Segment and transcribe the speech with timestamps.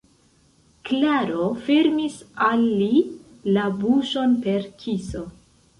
[0.89, 2.17] Klaro fermis
[2.49, 2.91] al li
[3.59, 5.29] la buŝon per kiso.